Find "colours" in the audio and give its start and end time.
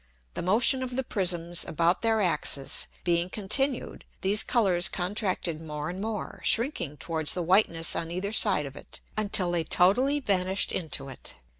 4.41-4.89